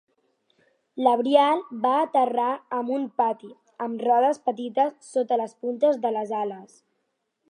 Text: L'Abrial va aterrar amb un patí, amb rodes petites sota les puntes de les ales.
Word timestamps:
L'Abrial 1.07 1.59
va 1.83 1.91
aterrar 2.05 2.47
amb 2.79 2.95
un 2.95 3.05
patí, 3.21 3.51
amb 3.87 4.07
rodes 4.09 4.41
petites 4.51 4.97
sota 5.11 5.41
les 5.43 5.57
puntes 5.67 6.03
de 6.07 6.15
les 6.19 6.33
ales. 6.43 6.83